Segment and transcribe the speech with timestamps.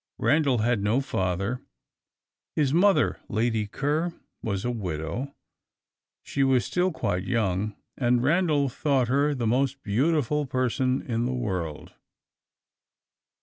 [0.17, 1.61] Randal had no father;
[2.55, 5.35] his mother, Lady Ker, was a widow.
[6.23, 11.33] She was still quite young, and Randal thought her the most beautiful person in the
[11.35, 11.93] world.